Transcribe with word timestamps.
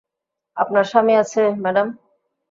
আপনার 0.57 0.85
স্বামী 0.91 1.13
আছে, 1.15 1.41
ম্যাডাম? 1.63 1.87